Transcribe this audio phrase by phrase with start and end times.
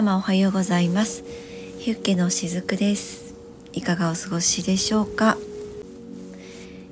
[0.00, 1.22] 様おはようございます。
[1.78, 3.34] ヒュッケのしずくです。
[3.74, 5.36] いかがお過ごしでしょうか、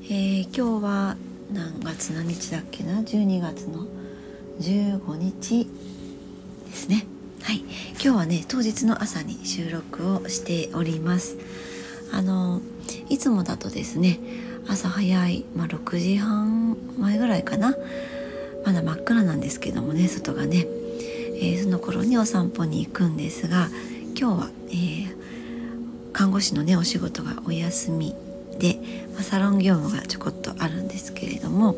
[0.05, 1.17] えー、今日は
[1.51, 3.87] 何月何日だっけな？12月の
[4.61, 5.67] 15日
[6.67, 7.07] ですね。
[7.41, 7.61] はい。
[7.93, 11.39] 今日はね当日の朝に収録をしております。
[12.13, 12.61] あの
[13.09, 14.21] いつもだとですね
[14.69, 17.75] 朝早い、まあ、6時半前ぐらいかな。
[18.67, 20.67] まだ真っ暗なんですけどもね外がね、
[21.41, 23.69] えー、その頃にお散歩に行くんですが
[24.19, 28.15] 今日は、えー、看護師のねお仕事がお休み
[28.59, 28.79] で、
[29.15, 31.77] まあ、サロン業務がちょこっとあるんですけれども、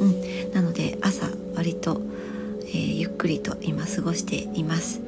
[0.00, 2.00] うん、なので朝割と、
[2.62, 5.00] えー、ゆっくりと今過ごしています。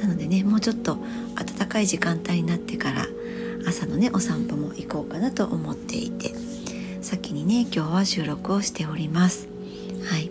[0.00, 0.98] なのでねもうちょっと
[1.36, 3.06] 暖かい時間帯になってから
[3.66, 6.34] 朝のねお散歩も行こうかなと思っていて
[7.00, 9.48] 先にね今日は収録をしております。
[10.04, 10.30] はい。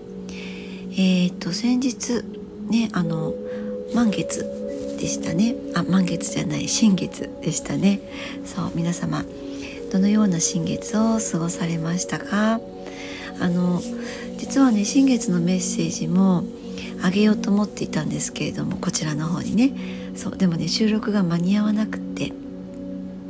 [0.96, 2.24] えー、っと先日
[2.74, 3.36] ねあの
[3.94, 4.44] 満月
[5.00, 5.56] でしたね。
[5.76, 8.00] あ満月じゃない新月でしたね。
[8.46, 9.24] そう皆様
[9.92, 12.60] どのような新月を過ごされましたか？
[13.40, 13.80] あの
[14.38, 16.44] 実はね新月のメッセージも
[17.04, 19.74] あげようと思っていたんですけれどもこちらの方にね。
[20.16, 22.32] そうでもね収録が間に合わなくって、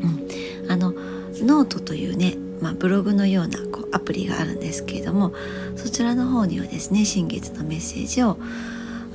[0.01, 5.33] うん、あのノートというね、まあ、ブログのようなこうアプリがあるんですけれども
[5.75, 8.37] そちらの方にはですね新月のメッセージを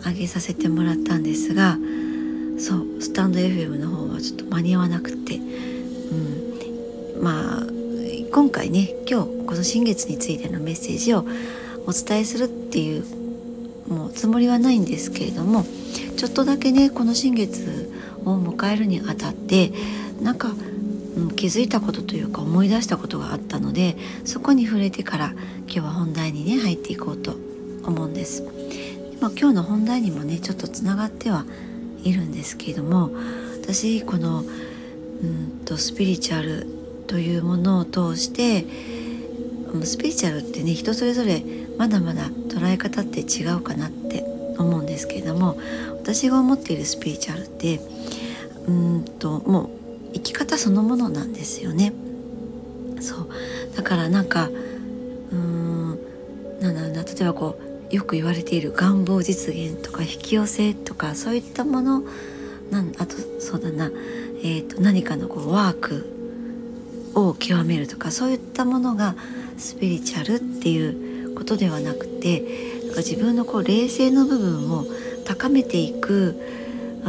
[0.05, 1.79] あげさせてもらったんですが
[2.59, 7.63] そうスタンド FM の方はちょっと間に合わなくて、うん、まあ
[8.33, 11.25] 今回ね今日この新月についてのメッセージを
[11.87, 13.05] お伝えするっていう
[13.89, 15.65] もうつもりはないんですけれども
[16.17, 17.91] ちょっとだけねこの新月
[18.25, 19.73] を迎えるにあたって
[20.21, 20.51] なんか、
[21.17, 25.33] うん、気づいたことというか思い出したことがあったのでそこに触れてから
[25.63, 27.37] 今日は本題にね入っていこうと
[27.85, 28.58] 思うんです。
[29.21, 31.45] まあ、今日の本題にもねちょっとつながっては
[32.05, 33.11] いるんですけれども
[33.61, 36.67] 私このうんとスピリチュアル
[37.09, 38.65] というものを通して
[39.85, 41.43] スピリチュアルってね人それぞれ
[41.77, 44.25] まだまだ捉え方って違うかなって
[44.59, 45.59] 思うんですけれども
[45.93, 47.81] 私が思っているスピリチュアルって
[48.67, 49.71] うんともう
[50.15, 51.93] 生き方そのものなんですよね。
[53.01, 53.29] そう
[53.77, 55.99] だからなんかうーん
[56.61, 62.03] なんだろうな例えばこうよく言われている願望実現とか引き寄せとかそういったもの
[62.71, 63.91] なんあとそうだな、
[64.43, 66.19] えーと、何かのこうワーク
[67.15, 69.15] を極めるとかそういったものが
[69.57, 72.41] スピリチュアルっていうことではなくて
[72.85, 74.85] なんか自分のこう冷静の部分を
[75.25, 76.37] 高めていく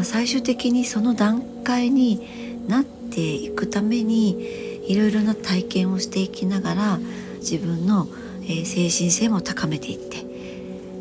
[0.04, 7.00] 最終的にその段階になっていくためにいろいろな体験をしていきながら
[7.40, 8.08] 自分の、
[8.42, 10.26] 精神性も高めていって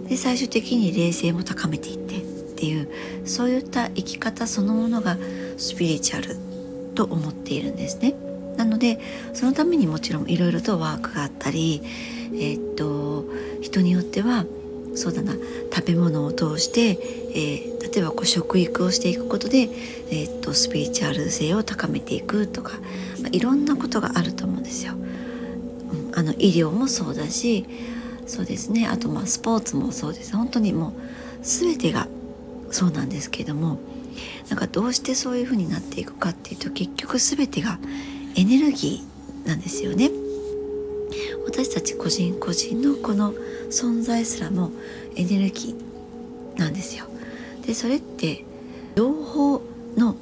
[0.09, 2.21] で最終的に冷静も高めていってっ
[2.61, 2.89] ていう
[3.25, 5.17] そういった生き方そのものが
[5.57, 6.37] スピリチュアル
[6.95, 8.15] と思っているんですね。
[8.57, 8.99] なので
[9.35, 11.81] そのためにもちろんいろいろとワークがあったり、
[12.33, 13.25] えー、っと
[13.61, 14.45] 人によっては
[14.97, 15.35] そうだな
[15.73, 16.99] 食べ物を通して、
[17.31, 19.69] えー、例えばこう食育をしていくことで、
[20.11, 22.79] えー、っとスピリチュアル性を高めていくとか、
[23.23, 24.95] まあ、いろんなことがあると思うんですよ。
[26.17, 27.65] あの医療もそうだし
[28.29, 30.93] そうですねあとまあスポーツもそうです本当にもう
[31.43, 32.07] 全てが
[32.71, 33.79] そうなんですけども
[34.49, 37.79] なんかどうしてそういう風になっていくかっていうと結局全てが
[38.37, 40.11] エネルギーなんですよね。
[41.47, 43.33] 私たち個人個人のこの
[43.71, 44.71] 存在すらも
[45.17, 47.07] エネルギーなんですよ。
[47.67, 48.45] でそれって
[48.97, 49.63] 情報
[49.97, 50.17] の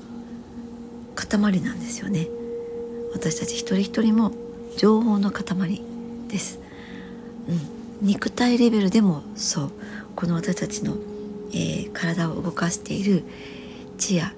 [1.15, 2.29] 塊なんですよね。
[3.13, 4.33] 私たち一人一人も
[4.77, 5.83] 情報の塊
[6.29, 6.61] です。
[7.49, 7.61] うん、
[8.03, 9.73] 肉体レベルでもそう
[10.15, 10.97] この私たちの、
[11.53, 13.25] えー、体を動かしている
[13.99, 14.33] 血や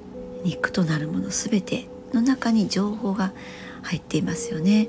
[0.45, 3.33] 肉となるもの全ての中に情報が
[3.83, 4.89] 入っていますよね。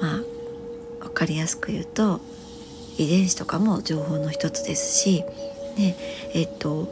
[0.00, 0.20] まあ
[1.00, 2.20] 分かりやすく言うと
[2.98, 5.24] 遺伝子とかも情報の一つですし、
[5.76, 5.96] ね
[6.34, 6.88] えっと、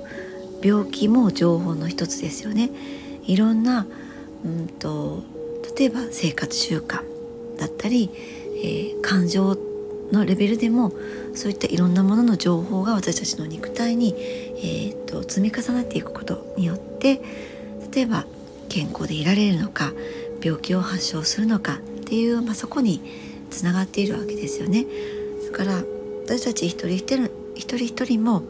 [0.63, 2.71] 病気も情報の一つですよね。
[3.25, 3.87] いろんな、
[4.45, 5.23] うんと、
[5.77, 7.03] 例えば生活習慣
[7.59, 8.11] だったり、
[8.63, 9.57] えー、感情
[10.13, 10.93] のレベルでも
[11.35, 17.21] そういったいろんなものの情報が私たちの肉体に、えーと、積み重なっていくことによって
[17.93, 18.27] 例えば
[18.69, 19.93] 健康でいられるのか
[20.43, 23.01] 病気を発症するのかっていう、まあ、そこに
[23.51, 24.87] つながっているわけですよね。
[25.51, 25.83] だから
[26.25, 28.43] 私たち一人一人一人一人も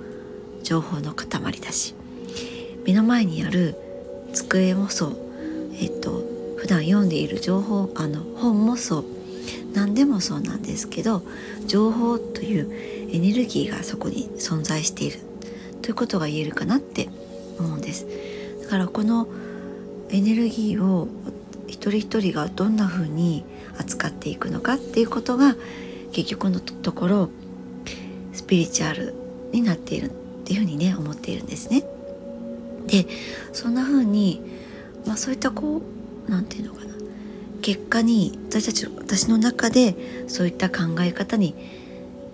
[0.62, 1.29] 情報の塊
[1.61, 1.95] だし
[2.85, 3.75] 目の前にある
[4.35, 5.17] 机もそう
[5.81, 6.23] えっと
[6.59, 9.05] 普段読んでいる情報あの本もそう
[9.75, 11.23] 何でもそうなんですけど
[11.67, 12.73] 情報という
[13.12, 15.19] エネルギーがそこに存在している
[15.82, 17.08] ということが言えるかなって
[17.58, 18.06] 思うんです。
[18.62, 19.26] だからこの
[20.11, 21.08] エネルギーを
[21.67, 23.44] 一人一人がどんな風に
[23.79, 25.56] 扱っていくのかっていうことが
[26.12, 27.31] 結局のところ
[28.32, 29.14] スピリチュアル
[29.52, 30.11] になっているっ
[30.44, 31.85] ていうふうにね思っているんですね。
[32.87, 33.06] で
[33.52, 34.43] そんな風に
[35.06, 36.89] まあそういったこう何て言うのかな
[37.61, 39.95] 結果に私たち私の中で
[40.29, 41.55] そういった考え方に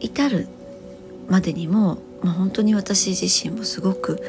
[0.00, 0.48] 至る
[1.28, 4.20] までにも、まあ、本当に私自身もすごく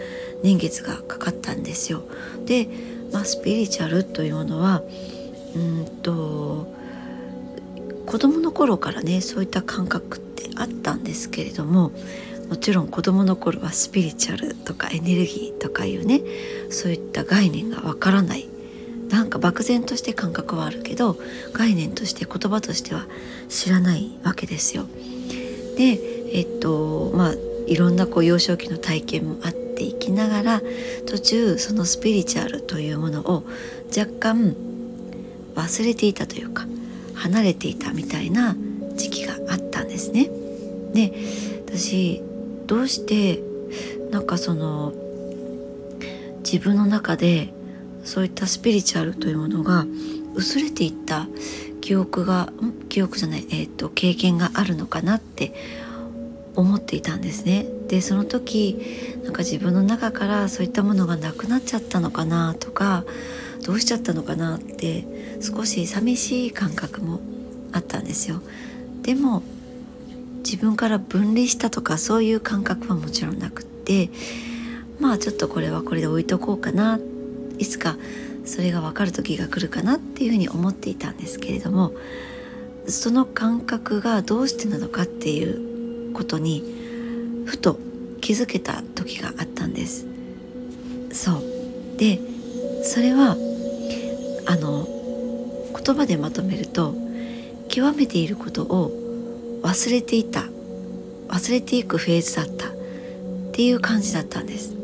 [0.43, 2.03] 年月がかかったんですよ。
[2.45, 2.67] で、
[3.11, 4.81] まあ、スピリチュアルというものは
[5.55, 6.67] うんと
[8.05, 11.91] 子供の頃からねそういった感覚ってあったんですけれども
[12.49, 16.21] もちろん子供の頃はスピリチュアルとかエネルギーとかいうね
[16.69, 18.47] そういった概念がわからない
[19.09, 21.17] なんか漠然として感覚はあるけど
[21.53, 23.05] 概念として言葉としては
[23.49, 24.85] 知らないわけですよ。
[25.77, 25.99] で
[26.33, 27.33] えっとまあ
[27.67, 30.61] いろんなこう幼少期の体験もあっていきながら
[31.05, 33.43] 途中そのスピリチュアルというものを
[33.95, 34.55] 若干
[35.55, 36.65] 忘れていたというか
[37.13, 38.55] 離れていたみたいな
[38.95, 40.29] 時期があったんですね。
[40.93, 41.13] で
[41.65, 42.21] 私
[42.65, 43.41] どうして
[44.11, 44.93] なんかその
[46.39, 47.53] 自分の中で
[48.07, 49.85] そういったスピリチュアルというものが
[50.33, 51.27] 薄れていった
[51.81, 52.53] 記憶が
[52.87, 55.53] 記憶じゃない、えーと、経験があるのかなって
[56.55, 57.67] 思っていたんですね。
[57.89, 58.81] でその時
[59.23, 63.03] なんか自分の中からそういったものがなくなっちゃったのかなとか
[63.65, 65.05] どうしちゃったのかなって
[65.41, 67.19] 少し寂しい感覚も
[67.73, 68.41] あったんですよ。
[69.01, 69.43] でも
[70.45, 74.09] 自分から分離したとかそういう感覚はもちろんなくって
[74.99, 76.99] まあちょっとこれはこれで置いとこうかな
[77.59, 77.97] いつか
[78.45, 81.93] それが分かる時が来るかなっていうふうに思っていたんですけれども
[82.87, 85.43] その感覚がどうしてなのかってい
[86.11, 86.63] うことに
[87.45, 87.77] ふと
[88.21, 90.05] 気づけた時があったんです。
[91.11, 91.43] そう。
[91.97, 92.19] で
[92.83, 93.35] それは
[94.45, 94.87] あの
[95.75, 96.93] 言葉でまとめると
[97.69, 98.91] 極めていることを
[99.63, 100.43] 忘れていた
[101.27, 102.71] 忘れていくフェーズだったっ
[103.51, 104.76] ていう感じだったんです。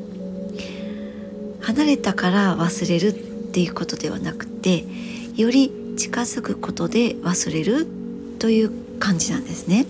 [1.63, 3.13] 離れたから忘れるっ
[3.51, 4.86] ていうことではなくて
[5.36, 7.88] より近づくことで忘れる
[8.39, 9.86] という感じなんですね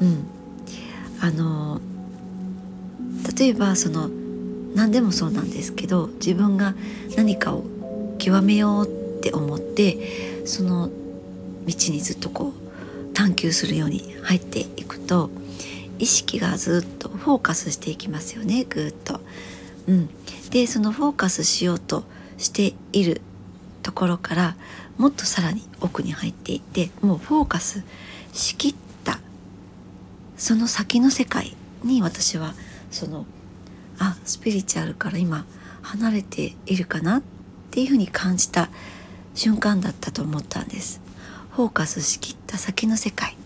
[0.00, 0.26] うん
[1.20, 1.80] あの
[3.36, 4.08] 例えばその
[4.74, 6.74] 何でもそうなんですけど自分が
[7.16, 7.64] 何かを
[8.18, 10.92] 極めようって思ってその道
[11.66, 15.30] にずっとこう探求するように入っていくと
[15.98, 19.20] 意識がずっとフォーカスしていきますよねぐーっと。
[19.86, 20.10] うん、
[20.50, 22.04] でそのフォーカスしようと
[22.38, 23.20] している
[23.82, 24.56] ところから
[24.98, 27.84] もっとさらに奥に入っていってもうフォーカス
[28.32, 28.74] しきっ
[29.04, 29.20] た。
[30.36, 32.54] その先の世界に私は
[32.90, 33.26] その
[33.98, 35.46] あスピリチュアルから今
[35.82, 37.22] 離れているかなっ
[37.70, 38.68] ていうふうに感じた
[39.34, 41.00] 瞬間だったと思ったんです。
[41.52, 43.36] フォーカスしきった先の世界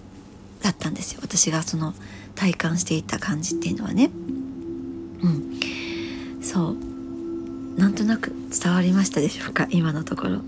[0.62, 1.20] だったんですよ。
[1.22, 1.94] 私がその
[2.34, 4.10] 体感していた感じっていうのはね。
[5.22, 5.60] うん。
[6.40, 6.76] そう。
[7.80, 9.66] なんとなく伝わりましたでしょうか？
[9.70, 10.30] 今のところ。
[10.30, 10.42] うん。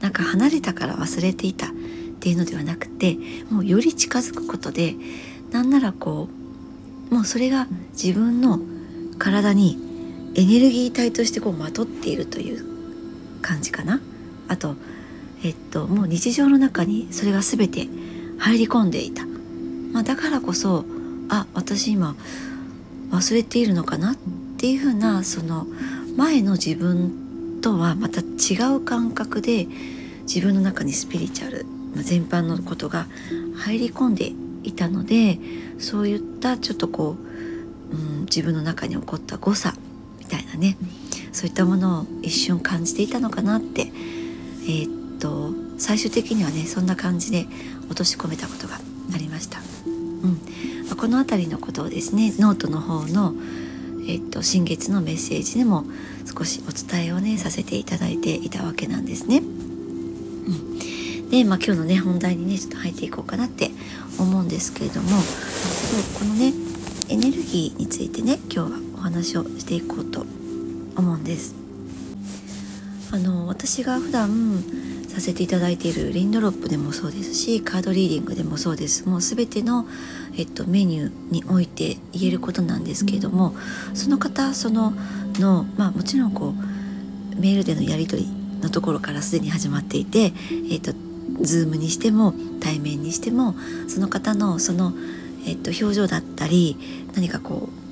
[0.00, 1.70] なんか離れたから忘れていたっ
[2.20, 3.16] ていうのではなくて
[3.50, 4.96] もうより近づくことで
[5.52, 6.28] なんならこ
[7.10, 8.58] うもうそれが自分の
[9.18, 9.78] 体に
[10.34, 12.64] エネルギー体としてこうまとっているという
[13.42, 14.00] 感じかな。
[14.48, 14.76] あと
[15.44, 17.88] えっと、もう日常の中にそれが全て
[18.38, 19.26] 入り込んでいた、
[19.92, 20.84] まあ、だからこそ
[21.28, 22.14] あ私今
[23.10, 24.16] 忘れているのかなっ
[24.62, 25.66] ていうふうなその
[26.16, 29.66] 前の自分とはまた違う感覚で
[30.28, 31.66] 自分の中にスピリチュアル、
[31.96, 33.08] まあ、全般のことが
[33.56, 34.30] 入り込んで
[34.62, 35.40] いたので
[35.80, 37.16] そういったちょっとこ
[37.90, 39.74] う、うん、自分の中に起こった誤差
[40.20, 40.76] みたいなね
[41.32, 43.90] そういったものを一瞬感じていたのかなって、
[44.62, 47.46] えー、と最終的にはねそんな感じで
[47.86, 48.76] 落とし込めたことが
[49.12, 49.58] ありました。
[49.86, 49.90] う
[50.28, 50.40] ん
[50.88, 53.34] まこの辺りのことをですねノートの方の、
[54.06, 55.84] えっと、新月のメッセージでも
[56.26, 59.38] 少しお伝えをねさせていただいていたわけなんですね。
[59.38, 63.70] うん、で、まあ、今日のね本題にねちょっと入っていこうかなって
[64.18, 66.52] 思うんですけれどもそうこのね
[67.08, 70.26] エネルギーについてね今日はお話をしていこうと
[70.96, 71.54] 思うんです。
[73.12, 74.64] あの私が普段
[75.12, 79.06] させていただいているレインドロップでもそうですしカードリーディングでもそうです。
[79.06, 79.86] もう全ての、
[80.38, 83.54] えっと、メニューにおいて言えることなんですけれども
[83.92, 84.94] その方その
[85.34, 86.54] の、まあ、もちろんこ
[87.36, 88.28] うメールでのやり取り
[88.62, 90.32] のところからすでに始まっていて、
[90.70, 90.92] えっと、
[91.42, 93.54] ズームにしても対面にしても
[93.88, 94.94] その方のその、
[95.46, 96.78] えっと、表情だったり
[97.14, 97.82] 何かこう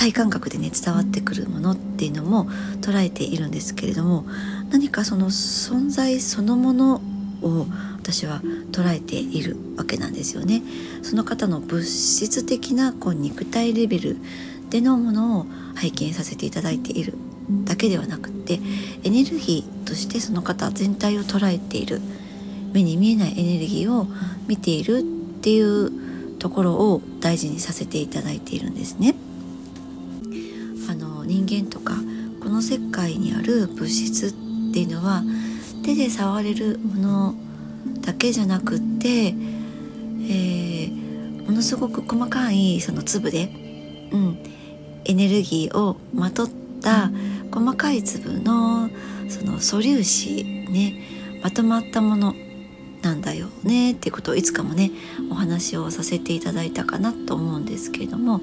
[0.00, 2.46] 体感覚でね伝わってくるものっていうのも
[2.80, 4.24] 捉えているんですけれども
[4.70, 7.02] 何かその存在そのもの
[7.42, 8.40] を私は
[8.72, 10.62] 捉えているわけなんですよね。
[11.02, 14.16] その方の物質的なこう肉体レベル
[14.70, 17.14] でのものを拝見させていただいている
[17.64, 18.60] だけではなくて
[19.02, 22.00] エネルギーとしてその方全体を捉えている
[22.72, 24.06] 目に見えないエネルギーを
[24.46, 29.14] 見ているっていうところを大事にさせていただいているんですね。
[30.88, 31.94] あの人間とか
[32.40, 34.34] この世界にある物質
[34.70, 35.22] っていうのは
[35.84, 37.34] 手で触れるもの
[38.00, 43.50] だけじゃなくって、えー、ものすごく細かいその粒で、
[44.12, 44.38] うん、
[45.04, 46.48] エネルギーをまとっ
[46.80, 47.10] た
[47.52, 48.88] 細かい粒の
[49.28, 51.02] その素粒子ね
[51.42, 52.34] まとまったもの
[53.02, 54.90] なんだよねっていうことをいつかもね
[55.30, 58.42] お話をさせていただいたかなと思うんですけれども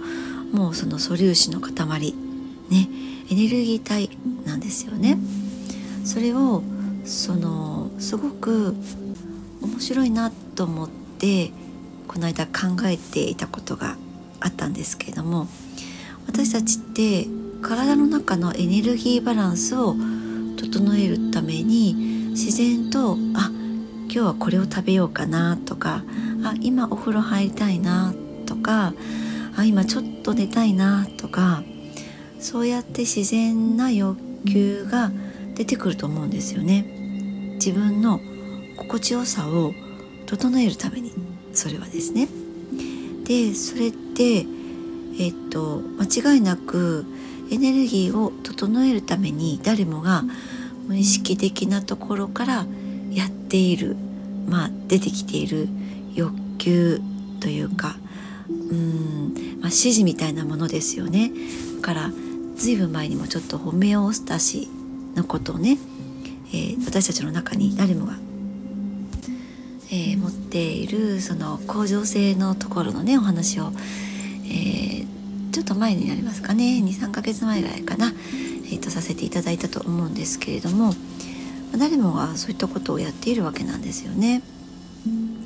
[0.52, 2.14] もうその素粒子の塊
[2.70, 2.90] ね
[3.30, 4.10] エネルギー体
[4.46, 5.18] なんですよね。
[6.08, 6.64] それを
[7.04, 8.74] そのすごく
[9.62, 11.52] 面白いなと思って
[12.08, 13.98] この間考えていたことが
[14.40, 15.48] あったんですけれども
[16.26, 17.28] 私たちって
[17.62, 19.96] 体の中のエネルギーバランスを
[20.56, 21.94] 整えるために
[22.30, 23.52] 自然とあ
[24.06, 26.06] 今日はこれを食べようかなとか
[26.46, 28.14] あ今お風呂入りたいな
[28.46, 28.94] とか
[29.58, 31.64] あ今ちょっと寝たいなとか
[32.40, 35.12] そうやって自然な欲求が
[35.58, 36.86] 出てくると思うんですよね。
[37.56, 38.22] 自分の
[38.78, 39.74] 心地よさを
[40.28, 41.12] 整えるために。
[41.54, 42.28] それはですね。
[43.26, 44.46] でそれって
[45.20, 47.06] えっと間違いなく
[47.50, 50.24] エネルギーを整えるために誰もが
[50.88, 52.66] 無意識的なところから
[53.10, 53.96] やっている。
[54.48, 55.68] まあ出てきている。
[56.14, 57.02] 欲求
[57.40, 57.98] というか。
[58.50, 61.32] うん、まあ、指示みたいなものですよね。
[61.78, 62.12] だから
[62.56, 64.68] ずいぶん前にもちょっとホメオスタシ
[65.18, 65.78] のことをね、
[66.54, 68.14] えー、私たちの中に誰もが、
[69.92, 73.72] えー、持っているその恒常性のところのねお話を、
[74.46, 80.94] えー、ちょっと前になりますかね23ヶ月前ぐらいかな、えーと、させていただいたと思うんですけれども
[81.78, 84.42] 誰もがそういったことをやっているわけなんですよね。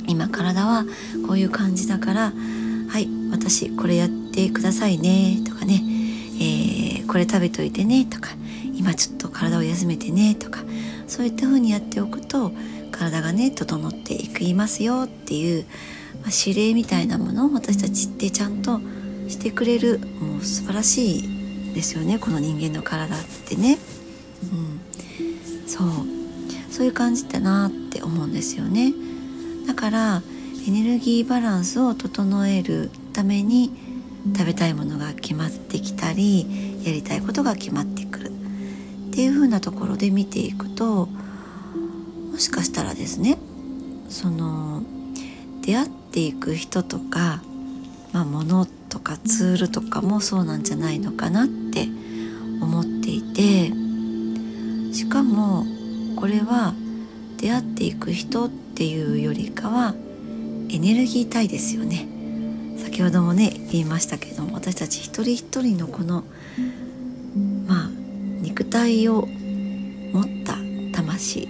[0.08, 0.86] 今体は
[1.28, 2.34] こういう感じだから
[2.90, 5.82] はい私これやってくださいねとかね、
[6.36, 8.30] えー、これ食べといてねとか
[8.82, 10.62] 今ちょっと体を休めてねとか
[11.06, 12.52] そういった風にやっておくと
[12.92, 15.66] 体がね整っていきますよっていう、
[16.22, 18.82] まあ、指令みたいなものを私たちってちゃんと
[19.28, 23.78] してくれるもう素晴らしいですよねこの人間の体ってね。
[24.52, 25.88] うん、そう
[26.72, 28.94] そういう感じだなって思うんですよね。
[29.68, 30.24] だから
[30.68, 33.72] エネルギーバランスを整えるために
[34.36, 38.06] 食べたいものが決まってきたりやりたいことが決まって
[39.12, 41.10] っていう風なところで見ていくと
[42.32, 43.38] もしかしたらですね
[44.08, 44.84] その
[45.62, 47.42] 出会っていく人とか、
[48.14, 51.90] まあ、物とかツールとかもそうなんじゃないのかなって
[52.62, 53.74] 思っていて
[54.96, 55.66] しかも
[56.16, 56.74] これは
[57.36, 59.94] 出会っていく人っていうよりかは
[60.70, 62.08] エネルギー体ですよね。
[62.78, 66.24] 先ほどもね言いましたけども私たち一人一人のこの
[68.52, 69.30] 肉体を
[70.12, 70.58] 持った
[70.92, 71.48] 魂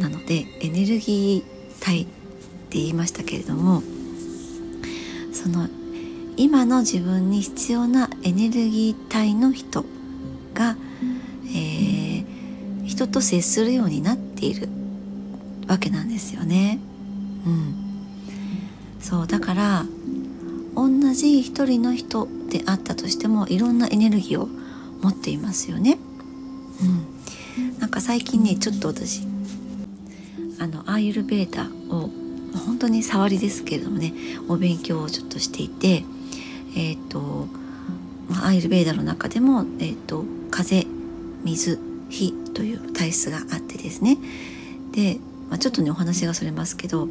[0.00, 3.82] なのでエネルギー体って言いましたけれども
[5.34, 5.68] その
[6.38, 9.84] 今の自分に必要なエネルギー体の人
[10.54, 10.76] が、
[11.54, 14.70] えー、人と接するようになっている
[15.68, 16.78] わけなんですよね。
[17.46, 17.74] うん、
[18.98, 19.84] そうだから
[20.74, 24.48] 同じ一人の人であったとしてもいろんなエネルギーを
[25.02, 25.98] 持っていますよね。
[28.00, 29.22] か最近ねちょっと私
[30.58, 31.64] あのアーユルベーダ
[31.94, 32.10] を
[32.66, 34.12] 本当に触りですけれどもね
[34.48, 36.04] お勉強をちょっとしていて
[36.76, 37.48] えっ、と、
[38.28, 40.86] まあ、アイルベーダの中でも、えーと、風
[41.44, 41.78] 水
[42.08, 44.18] 火という体質があってですね。
[44.92, 47.08] で、まあ、ちょっとねお話がそれますけど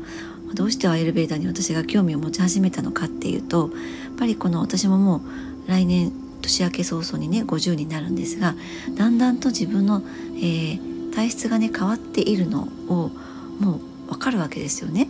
[0.53, 3.69] どうしてアイルベーダに私が興味を持ち始めたのかっていうと
[4.05, 5.21] やっぱりこの私ももう
[5.69, 8.55] 来年年明け早々にね50になるんですが
[8.95, 10.01] だんだんと自分の、
[10.37, 13.11] えー、体質がね変わっているのを
[13.59, 15.07] もう分かるわけですよね。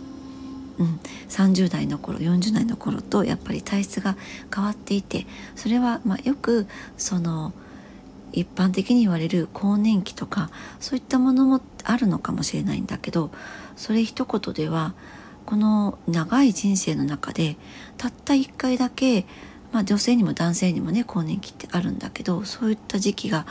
[0.78, 4.16] うん、30代の頃40代の頃とやっぱり体質が
[4.54, 7.52] 変わっていてそれはまよくその
[8.32, 13.30] 一般的に言われる更年期とかそういったものもあるのかもしれないんだけど
[13.76, 14.94] それ一言では
[15.44, 17.56] この長い人生の中で
[17.98, 19.26] たった一回だけ
[19.72, 23.46] まあ、女性にも男性にもね更年期ってあるんだけどそういった時期が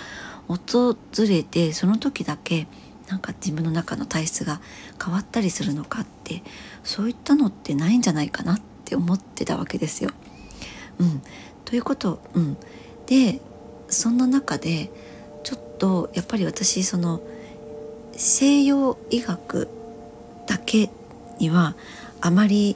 [0.48, 0.96] 訪
[1.28, 2.68] れてその時だけ
[3.08, 4.62] なんか自分の中の体質が
[5.04, 6.44] 変わったりするのかって
[6.84, 10.12] そういったのってないんじゃないかなって思ってたわけですよ。
[11.00, 11.22] うん、
[11.66, 12.58] ということ、うん、
[13.08, 13.40] で
[13.88, 14.92] そんな中で
[15.44, 17.22] ちょっとやっぱり私その
[18.12, 19.70] 西洋医学
[20.46, 20.90] だけ
[21.40, 21.76] には
[22.22, 22.76] あまり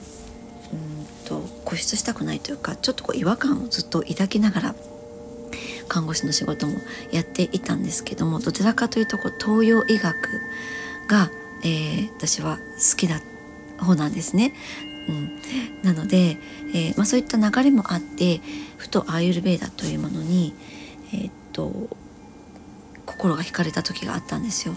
[1.24, 4.76] と固執したくないというかちょっとこう違和感をずっと抱きながら
[5.88, 6.78] 看護師の仕事も
[7.12, 10.16] やっていたんですけどもどちらかというとこう東洋医学
[11.08, 11.30] が、
[11.64, 13.22] えー、私は好きな
[13.78, 14.54] 方なんですね。
[15.10, 15.42] うん、
[15.84, 16.38] なので、
[16.74, 18.40] えーまあ、そういった流れもあって
[18.78, 20.54] ふとアーユルベーダというものに、
[21.14, 21.90] えー、っと
[23.06, 24.76] 心が惹かれた時があったんですよ。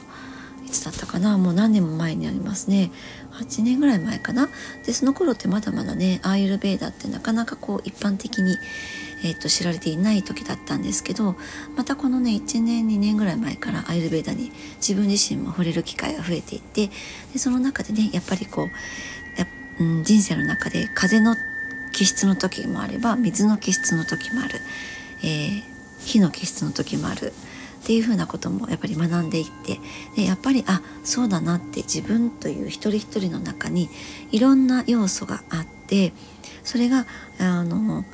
[0.80, 1.37] つだったかな。
[1.38, 2.90] もう何年も前にありますね。
[3.33, 4.49] 8年ぐらい前かな。
[4.85, 8.56] でその頃ってまだまだねアーユルベーダってなかなかこう一般的に、
[9.25, 11.37] えーと、知られていない時だったんですけど
[11.76, 16.90] またこのね1年2年ぐらい前からアーユルベーダに自分自身も触れる機会が増えていって
[17.33, 19.47] でその中でねやっぱりこうや、
[19.80, 21.37] うん、人生の中で風の
[21.92, 24.61] 気質の時もあれば水の気質の時もある、
[25.23, 25.62] えー、
[26.04, 27.33] 火の気質の時もある。
[27.87, 29.78] っていうふうなこともやっぱり学んでいって
[30.16, 33.88] でやっぱりあそうだなって自分という一人一人の中に
[34.33, 36.12] いろんな要素があって
[36.64, 37.07] それが
[37.38, 38.05] あの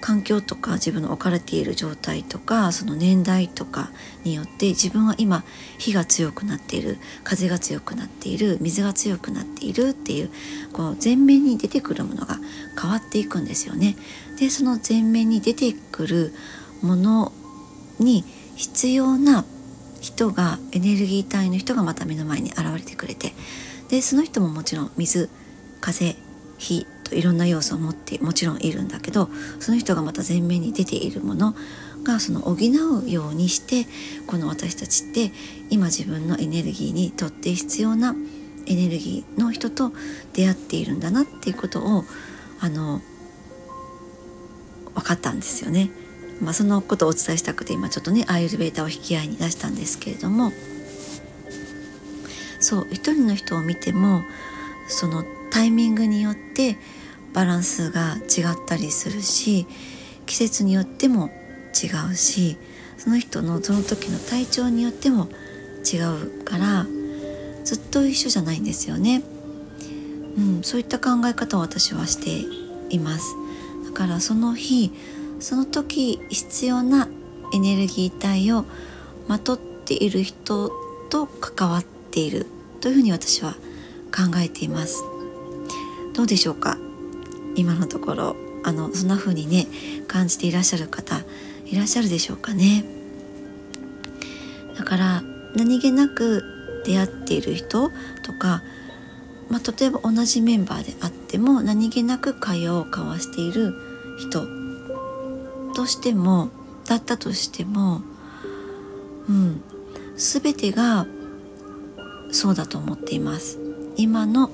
[0.00, 3.90] 環境とか自分の置かれている状態とかその年代とか
[4.24, 5.44] によって自分は今
[5.76, 10.30] 火が強くなっている風が強くなっている水が強くなっているっていう
[10.72, 12.38] こう前面に出てくるものが
[12.80, 13.94] 変わっていくんですよね。
[14.38, 16.32] でその前面に出てくる
[16.80, 17.32] もの
[17.98, 18.24] に
[18.56, 19.44] 必要な
[20.00, 23.32] 人がエネルギー体の人がまた目の前に現れてくれて
[23.88, 25.28] でその人ももちろん水
[25.80, 26.16] 風
[26.58, 29.28] 火といろんな要素を持ってもちろんいるんだけど
[29.58, 31.54] その人がまた前面に出ているもの
[32.04, 33.86] がその補うようにして
[34.26, 35.32] この私たちって
[35.70, 38.14] 今自分のエネルギーにとって必要な
[38.66, 39.92] エネルギーの人と
[40.32, 42.04] 出会っているんだなっていうことを
[42.60, 43.00] あの
[44.94, 45.90] 分かったんですよね。
[46.40, 50.52] まあ、そのことをお伝えしたくて今ちょっとねアーユルベータを引き合いに出したんですけれども
[52.60, 54.22] そう一人の人を見ても
[54.88, 56.76] そのタイミングによって
[57.32, 59.66] バランスが違ったりするし
[60.26, 61.30] 季節によっても
[61.74, 62.56] 違うし
[62.96, 65.28] その人のその時の体調によっても
[65.90, 66.86] 違うから
[67.64, 69.22] ずっと一緒じゃないんですよね。
[70.36, 72.44] うん、そういった考え方を私はして
[72.94, 73.34] います。
[73.86, 74.92] だからその日
[75.40, 77.08] その時必要な
[77.52, 78.64] エネルギー体を
[79.26, 80.70] まとっている人
[81.08, 82.46] と関わっている
[82.80, 83.54] というふうに私は
[84.14, 85.02] 考えています。
[86.14, 86.78] どうでしょうか？
[87.56, 88.36] 今のところ。
[88.62, 89.66] あのそんな風にね
[90.06, 91.22] 感じていらっしゃる方
[91.64, 92.84] いらっしゃるでしょうかね？
[94.76, 95.22] だから
[95.56, 96.44] 何気なく
[96.84, 97.90] 出会っている人
[98.22, 98.62] とか、
[99.48, 103.72] まあ、例えば同じメンバーであっても何気なく会話を交わしている
[104.18, 104.46] 人
[105.70, 106.50] としても
[106.86, 108.02] だったとしても
[109.28, 109.62] うん
[110.16, 111.06] 全てが
[112.32, 113.58] そうだと思っています。
[113.96, 114.50] 今の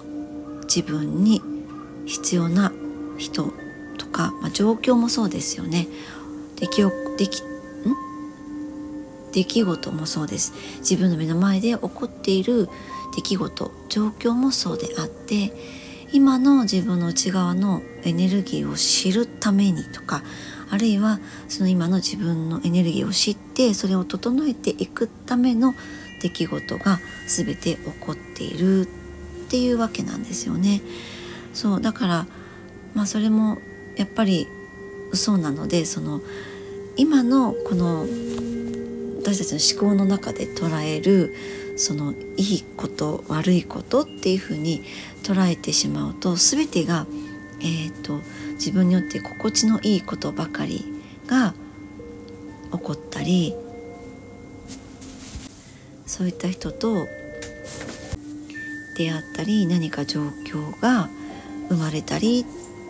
[0.65, 1.43] 自分に
[2.07, 2.73] 必要な
[3.19, 3.53] 人
[3.99, 5.89] とか、まあ、状況もそうですよね。
[6.57, 6.83] 出来
[7.19, 7.47] 出来ん？
[9.33, 10.53] 出来事もそうです。
[10.79, 12.69] 自分の目の前で起こっている
[13.15, 15.53] 出来事状況もそうであって
[16.13, 20.23] 今の自分の内側のエネルギーを知るためにとか
[20.71, 25.75] あるいはその今の自分のエネルギーを知ってそれを整えていくための
[26.21, 28.87] 出来事が全て起こっているっ
[29.49, 30.81] ていうわけなんですよね。
[31.55, 32.27] そうだから
[32.95, 33.59] まあそれも
[33.97, 34.49] やっぱり
[35.13, 36.21] 嘘なのでその
[36.97, 38.07] 今のこの
[39.23, 41.35] 私たちの思考の中で捉える
[41.77, 44.83] そのいいこと悪いことっていうふうに
[45.23, 47.07] 捉えてしまうと全てが、
[47.61, 48.21] えーと
[48.57, 50.85] 自分によって心地のいいことばかり
[51.27, 51.55] が
[52.73, 53.55] 起こったり
[56.07, 57.07] そういった人と
[58.97, 61.09] 出会ったり何か状況が
[61.69, 62.47] 生まれたり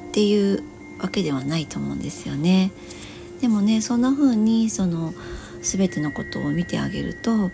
[0.08, 0.62] っていう
[1.00, 2.72] わけではないと思うんですよね。
[3.40, 5.12] でもねそんな風にその
[5.62, 7.50] 全てのことを見てあげると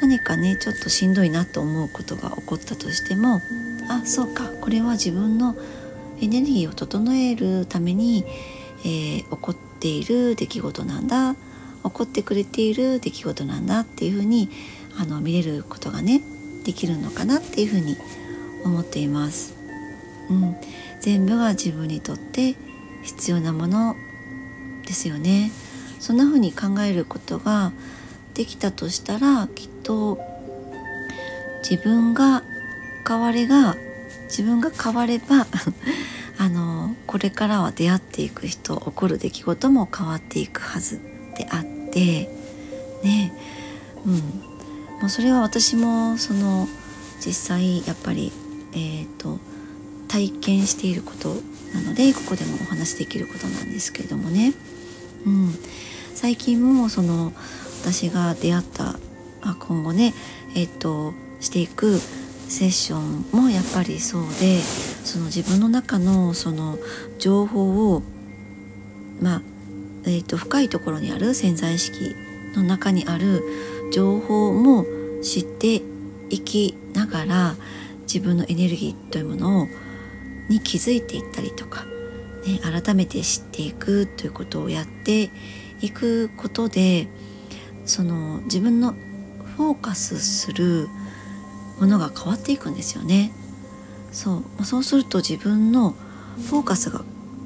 [0.00, 3.40] 何かねちょっとしんどいなと思うことが起こったとしても
[3.88, 5.54] あそうかこれは自分の
[6.22, 8.24] エネルギーを整えるために、
[8.84, 14.48] えー、起こっている出来事なんだ起こってくれている出来事なんだっていうふうに
[14.96, 16.22] あの見れることがね
[16.64, 17.96] できるのかなっていうふうに
[18.64, 19.54] 思っています。
[20.30, 20.56] うん、
[21.00, 22.54] 全部が自分にとって
[23.02, 23.96] 必要なもの
[24.86, 25.50] ですよね
[25.98, 27.72] そんな風に考えることが
[28.34, 30.18] できたとしたらきっと
[31.68, 32.42] 自分が
[33.06, 33.76] 変われが
[34.32, 35.46] 自分が変われば
[36.38, 41.00] あのこれからは出会っていく人起こる出来事も変わっていくはず
[41.36, 42.30] であって
[43.04, 43.32] ね。
[44.06, 44.14] うん。
[45.02, 46.66] もうそれは私もその
[47.24, 48.32] 実際やっぱり
[48.72, 49.38] えっ、ー、と
[50.08, 51.36] 体験していること
[51.74, 54.54] なのでここでもお話しできることなんですけれどもね、
[55.26, 55.54] うん、
[56.14, 57.34] 最近もその
[57.82, 58.98] 私が出会った
[59.42, 60.14] あ今後ね
[60.54, 62.00] えっ、ー、としていく
[62.52, 66.76] セッションもやっぱりそうでその自分の中のその
[67.18, 68.02] 情報を
[69.22, 69.42] まあ、
[70.04, 72.14] えーと、深いところにある潜在意識
[72.54, 73.42] の中にある
[73.90, 74.84] 情報も
[75.22, 75.80] 知って
[76.28, 77.54] いきながら
[78.02, 79.66] 自分のエネルギーというものを
[80.50, 81.86] に気づいていったりとか、
[82.46, 85.30] ね、改めて知っていくということをやって
[85.80, 87.08] いくことで
[87.86, 88.92] その自分の
[89.56, 90.88] フォーカスする
[91.82, 93.32] ものが変わっていくんですよね。
[94.12, 95.96] そうそうすると自分の
[96.48, 97.00] フォーカスが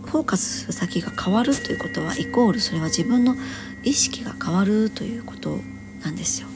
[0.05, 3.35] フォーカスする先が変わるということはイコールそれは自分の
[3.83, 5.59] 意識が変わるということ
[6.05, 6.49] なんですよ。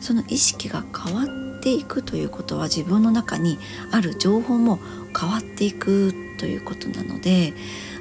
[0.00, 1.22] その意識が変わ
[1.58, 3.58] っていくということは自分の中に
[3.92, 4.80] ある情報も
[5.16, 7.52] 変わっていくということなので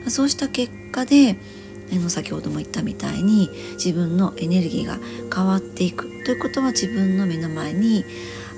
[0.07, 1.37] そうした結果で
[1.91, 4.97] の先ほども言ったみたいに自分のエネルギーが
[5.33, 8.05] 変わっていくということは自分の目の前に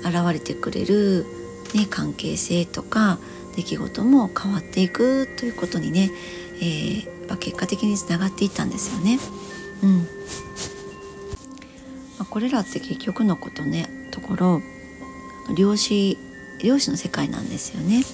[0.04, 1.26] 現れてくれる、
[1.74, 3.18] ね、関係性とか
[3.56, 6.10] 出来事も変わっていくということにね、
[6.56, 9.18] えー、結果的につながっていったんですよね。
[9.82, 10.06] うんま
[12.20, 14.62] あ、これらって結局のことねところ
[15.56, 16.16] 量子
[16.62, 18.04] 量子の世界なんですよね。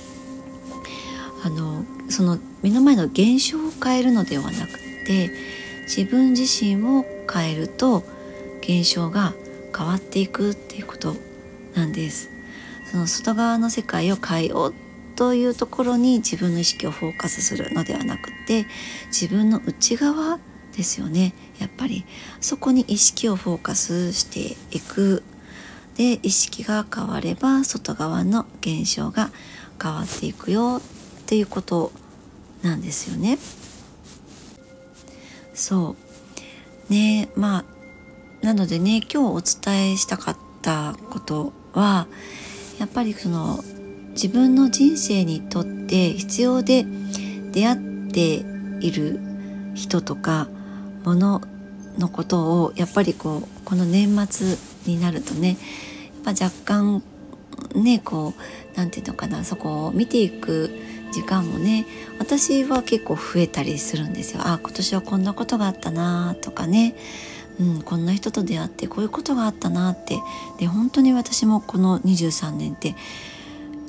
[1.45, 5.31] あのその目の前の現象を変えるのではなくて
[5.83, 8.03] 自分自身を変えると
[8.61, 9.35] 現象が
[9.77, 11.15] 変わっていくっていうこと
[11.79, 12.29] なんです。
[12.91, 14.75] その外側の世界を変えよう
[15.15, 18.67] というところに自分の意識をフォーカスするのではなくて
[19.07, 20.39] 自分の内側
[20.77, 21.35] ですよね。
[21.59, 22.05] やっぱり
[22.41, 25.23] そこに意識をフォーカスしていく。
[25.97, 29.31] で意識が変われば外側の現象が
[29.83, 31.91] 変わっていくよっていうこと
[32.63, 33.39] なんですよね。
[35.55, 35.97] そ
[36.89, 36.93] う。
[36.93, 37.65] ねま
[38.43, 42.07] あなのでね今日お伝えしたかったことは
[42.79, 43.61] やっぱりその
[44.11, 46.85] 自分の人生にとって必要で
[47.53, 47.77] 出会っ
[48.13, 48.45] て
[48.81, 49.21] いる
[49.75, 50.49] 人とか
[51.05, 51.41] もの
[51.99, 55.57] のことをやっぱりこうこの年末になるとね
[56.25, 57.03] やっぱ若干
[57.75, 60.71] ねこう何て言うのかなそこを見ていく
[61.13, 61.87] 時間もね
[62.19, 64.43] 私は結構増えたりするんですよ。
[64.45, 66.95] あ今年はこんなことがあったなとかね
[67.61, 70.21] うん、こんな人と出会ってこういうことがあったなって
[70.59, 72.95] で本当に私もこの23年って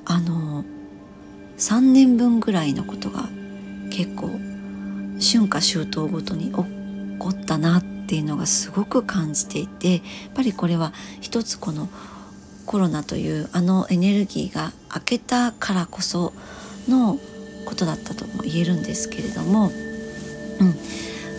[0.06, 0.64] あの
[1.58, 3.30] 3年分ぐらいのことが
[3.92, 4.30] 結構
[5.20, 6.66] 春夏秋冬ごとに起こ
[7.30, 10.02] ったなっていうのがすごく感じていてやっ
[10.34, 11.90] ぱりこれは一つこの
[12.66, 16.34] コロナというあのエネルギーが明けたからこそ
[16.90, 17.20] の
[17.66, 19.68] ことだったとも言えるんですけれども、
[20.60, 20.74] うん、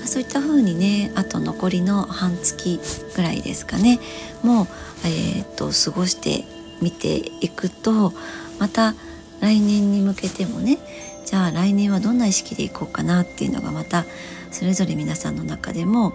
[0.06, 2.80] そういった風にねあと残りの半月
[3.16, 3.98] ぐらいですかね。
[4.42, 4.66] もう、
[5.04, 6.44] えーと、と過ごして
[6.80, 8.12] みていくと
[8.58, 8.94] また
[9.40, 10.78] 来年に向けてもね
[11.24, 14.04] じゃあ来年はどんな意識でいこうかなっていうのがまた
[14.50, 16.14] それぞれ皆さんの中でも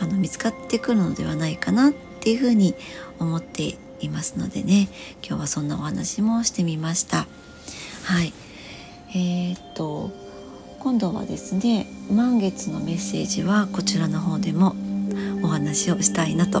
[0.00, 2.74] あの見つかってくるのではないかなっていうふうに
[3.18, 4.88] 思っていますのでね。
[5.26, 7.26] 今日はそんなお話もしてみました。
[8.04, 8.32] はい。
[9.14, 10.10] えー、っと
[10.78, 14.74] 今度はですね満月のメッセージはこちらの方でも
[15.42, 16.58] お話をしたいなと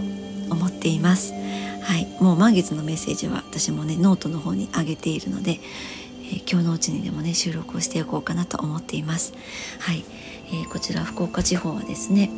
[0.50, 1.32] 思っています。
[1.32, 5.58] はいもう満月のメッセージは私もねノートの方に上げているので、
[6.30, 9.32] えー、今日のうちにでもね収録をしておこうかなと思っています。
[9.80, 10.04] はい、
[10.48, 12.30] えー、こちら福岡地方はですね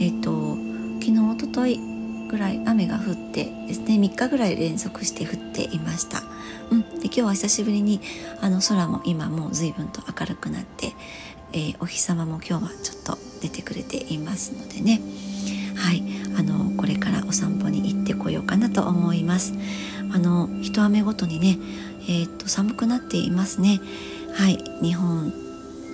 [0.00, 0.56] えっ、と
[1.00, 1.91] 昨日おととい
[2.32, 6.22] ぐらい雨が降ってですね3日ぐらい連続して降っていました。
[6.70, 8.00] うん、で今日は久しぶりに
[8.40, 10.92] あの空も今もう随分と明るくなって、
[11.52, 15.00] えー、お日様も今日はちょっと出てくれていますのでね。
[15.76, 16.02] はい。
[16.38, 19.52] あのこれからお散歩に行ってこようかなと思います。
[20.14, 21.58] あの一雨ごとにね
[22.08, 23.78] えー、っと寒くなっていますね。
[24.32, 24.58] はい。
[24.82, 25.34] 日本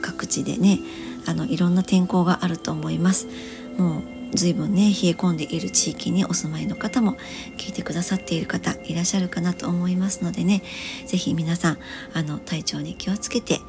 [0.03, 0.79] 各地でね
[1.27, 3.27] あのいろんな天候があると思います。
[3.77, 7.17] もう随分ね冷え込んでいる地域にお住まいの方も
[7.57, 10.63] 聞いてくださっている方いらっしゃるかなと思いますのでね
[11.07, 11.79] 是非皆さん
[12.15, 13.61] あの体調に気をつけて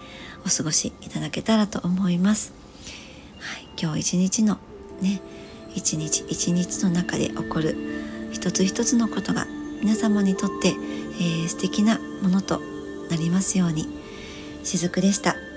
[0.45, 2.53] お過ごしいただけたらと思います。
[3.39, 4.57] はい、今日一日の
[5.01, 5.21] ね
[5.75, 7.75] 一日一日の中で起こる
[8.31, 9.47] 一つ一つのことが
[9.81, 12.59] 皆様にとって、えー、素敵なものと
[13.09, 13.87] なりますように
[14.63, 15.48] しずくでした。